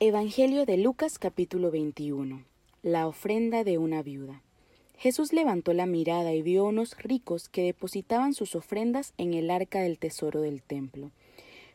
[0.00, 2.44] Evangelio de Lucas capítulo 21
[2.84, 4.44] La ofrenda de una viuda
[4.96, 9.80] Jesús levantó la mirada y vio unos ricos que depositaban sus ofrendas en el arca
[9.80, 11.10] del tesoro del templo.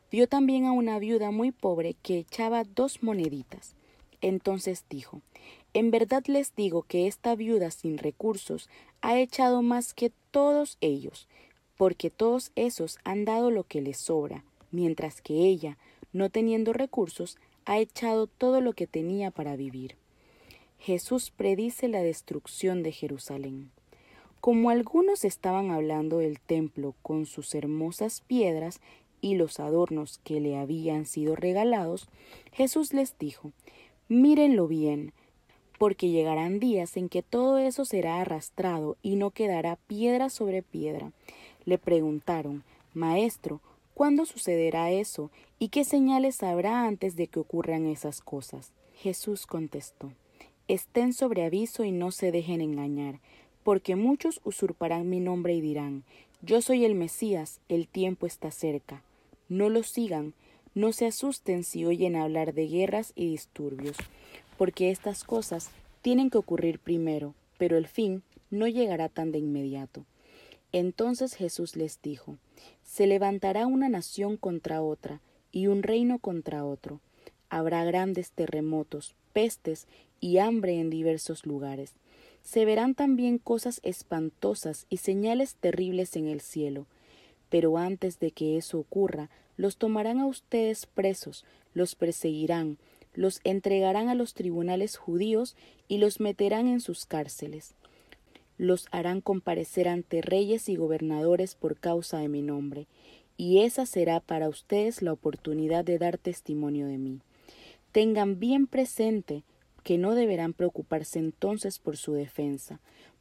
[0.10, 3.76] Vio también a una viuda muy pobre que echaba dos moneditas.
[4.22, 5.22] Entonces dijo
[5.74, 8.70] En verdad les digo que esta viuda sin recursos
[9.02, 11.28] ha echado más que todos ellos,
[11.76, 15.78] porque todos esos han dado lo que les sobra, mientras que ella,
[16.14, 19.96] no teniendo recursos, ha echado todo lo que tenía para vivir.
[20.80, 23.72] Jesús predice la destrucción de Jerusalén.
[24.42, 28.82] Como algunos estaban hablando del templo con sus hermosas piedras
[29.22, 32.10] y los adornos que le habían sido regalados,
[32.52, 33.54] Jesús les dijo,
[34.10, 35.14] Mírenlo bien,
[35.80, 41.14] porque llegarán días en que todo eso será arrastrado y no quedará piedra sobre piedra.
[41.64, 43.62] Le preguntaron, Maestro,
[43.94, 45.30] ¿Cuándo sucederá eso?
[45.60, 48.72] ¿Y qué señales habrá antes de que ocurran esas cosas?
[48.96, 50.12] Jesús contestó,
[50.68, 53.20] Estén sobre aviso y no se dejen engañar,
[53.64, 56.04] porque muchos usurparán mi nombre y dirán,
[56.42, 59.04] Yo soy el Mesías, el tiempo está cerca.
[59.48, 60.34] No lo sigan,
[60.74, 63.98] no se asusten si oyen hablar de guerras y disturbios,
[64.58, 65.70] porque estas cosas
[66.02, 70.04] tienen que ocurrir primero, pero el fin no llegará tan de inmediato.
[70.74, 72.38] Entonces Jesús les dijo,
[72.84, 75.22] Se levantará una nación contra otra,
[75.52, 77.00] y un reino contra otro.
[77.48, 79.86] Habrá grandes terremotos, pestes
[80.20, 81.94] y hambre en diversos lugares.
[82.42, 86.88] Se verán también cosas espantosas y señales terribles en el cielo.
[87.50, 92.80] Pero antes de que eso ocurra, los tomarán a ustedes presos, los perseguirán,
[93.14, 95.56] los entregarán a los tribunales judíos
[95.88, 97.76] y los meterán en sus cárceles
[98.64, 102.88] los harán comparecer ante reyes y gobernadores por causa de mi nombre,
[103.36, 107.20] y esa será para ustedes la oportunidad de dar testimonio de mí.
[107.92, 109.44] Tengan bien presente
[109.84, 112.80] que no deberán preocuparse entonces por su defensa,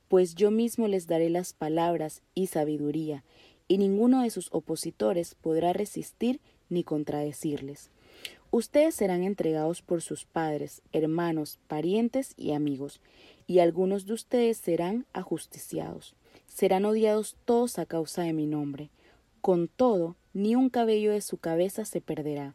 [0.08, 3.24] pues yo mismo les daré las palabras y sabiduría,
[3.66, 7.90] y ninguno de sus opositores podrá resistir ni contradecirles.
[8.50, 13.00] Ustedes serán entregados por sus padres, hermanos, parientes y amigos,
[13.46, 16.14] y algunos de ustedes serán ajusticiados.
[16.46, 18.90] Serán odiados todos a causa de mi nombre.
[19.40, 22.54] Con todo, ni un cabello de su cabeza se perderá.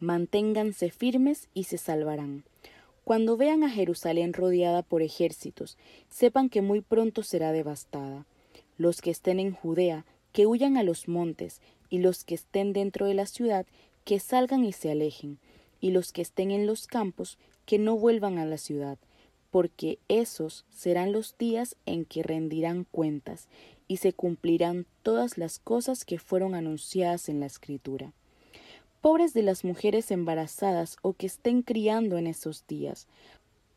[0.00, 2.44] Manténganse firmes y se salvarán.
[3.04, 5.76] Cuando vean a Jerusalén rodeada por ejércitos,
[6.08, 8.24] sepan que muy pronto será devastada.
[8.78, 13.06] Los que estén en Judea, que huyan a los montes, y los que estén dentro
[13.06, 13.66] de la ciudad,
[14.04, 15.38] que salgan y se alejen,
[15.80, 18.98] y los que estén en los campos, que no vuelvan a la ciudad,
[19.54, 23.46] porque esos serán los días en que rendirán cuentas,
[23.86, 28.10] y se cumplirán todas las cosas que fueron anunciadas en la Escritura.
[29.00, 33.06] Pobres de las mujeres embarazadas o que estén criando en esos días,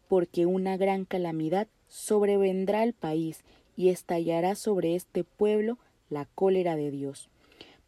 [0.07, 3.41] porque una gran calamidad sobrevendrá al país
[3.75, 5.77] y estallará sobre este pueblo
[6.09, 7.29] la cólera de Dios.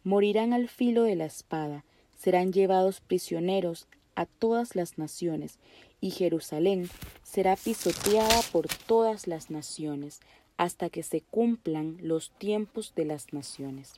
[0.04, 1.84] Morirán al filo de la espada,
[2.16, 5.58] serán llevados prisioneros a todas las naciones,
[6.00, 6.88] y Jerusalén
[7.22, 10.20] será pisoteada por todas las naciones,
[10.56, 13.94] hasta que se cumplan los tiempos de las naciones.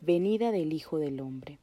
[0.00, 1.58] Venida del Hijo del Hombre.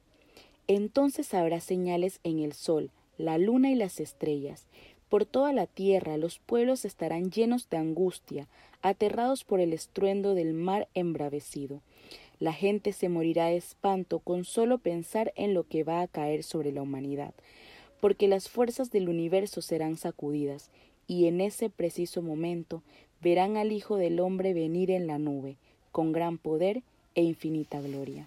[0.66, 4.66] Entonces habrá señales en el sol, la luna y las estrellas.
[5.08, 8.48] Por toda la tierra los pueblos estarán llenos de angustia,
[8.82, 11.82] aterrados por el estruendo del mar embravecido.
[12.40, 16.42] La gente se morirá de espanto con solo pensar en lo que va a caer
[16.42, 17.32] sobre la humanidad,
[18.00, 20.70] porque las fuerzas del universo serán sacudidas,
[21.06, 22.82] y en ese preciso momento
[23.22, 25.56] verán al Hijo del Hombre venir en la nube,
[25.92, 26.82] con gran poder
[27.14, 28.26] e infinita gloria.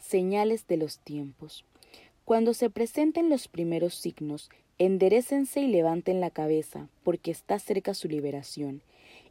[0.00, 1.64] Señales de los tiempos.
[2.24, 8.08] Cuando se presenten los primeros signos, enderécense y levanten la cabeza, porque está cerca su
[8.08, 8.82] liberación.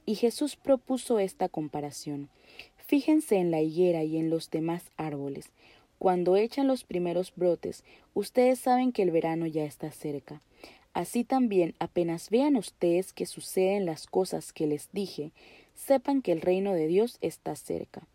[0.06, 2.30] Y Jesús propuso esta comparación.
[2.88, 5.50] Fíjense en la higuera y en los demás árboles.
[6.00, 7.84] Cuando echan los primeros brotes,
[8.14, 10.42] ustedes saben que el verano ya está cerca.
[10.94, 15.32] Así también, apenas vean ustedes que suceden las cosas que les dije,
[15.76, 18.08] sepan que el reino de Dios está cerca.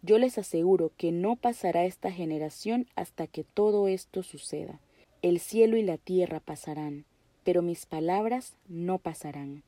[0.00, 4.78] Yo les aseguro que no pasará esta generación hasta que todo esto suceda.
[5.20, 7.04] El cielo y la tierra pasarán,
[7.42, 9.62] pero mis palabras no pasarán.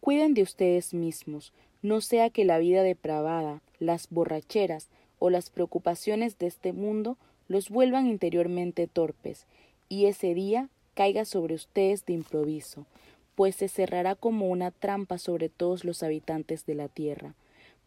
[0.00, 4.88] Cuiden de ustedes mismos, no sea que la vida depravada, las borracheras
[5.18, 7.16] o las preocupaciones de este mundo
[7.48, 9.46] los vuelvan interiormente torpes,
[9.88, 12.86] y ese día caiga sobre ustedes de improviso,
[13.34, 17.34] pues se cerrará como una trampa sobre todos los habitantes de la tierra.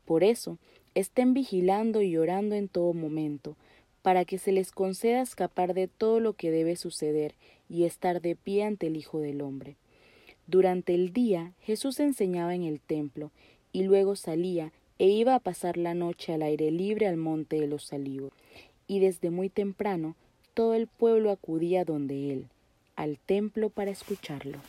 [0.06, 0.58] Por eso,
[0.96, 3.56] estén vigilando y orando en todo momento,
[4.02, 7.36] para que se les conceda escapar de todo lo que debe suceder
[7.68, 9.76] y estar de pie ante el Hijo del Hombre.
[10.48, 13.32] Durante el día Jesús enseñaba en el templo,
[13.72, 17.68] y luego salía e iba a pasar la noche al aire libre al monte de
[17.68, 18.32] los olivos.
[18.86, 20.16] Y desde muy temprano
[20.54, 22.46] todo el pueblo acudía donde él,
[22.96, 24.60] al templo para escucharlo.